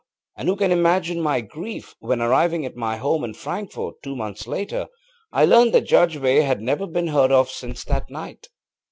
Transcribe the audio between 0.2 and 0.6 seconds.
And who